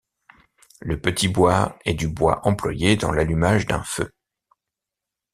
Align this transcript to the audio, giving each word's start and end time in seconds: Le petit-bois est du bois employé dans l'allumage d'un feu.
Le 0.79 0.99
petit-bois 0.99 1.77
est 1.85 1.93
du 1.93 2.07
bois 2.07 2.41
employé 2.47 2.95
dans 2.95 3.11
l'allumage 3.11 3.67
d'un 3.67 3.83
feu. 3.83 4.11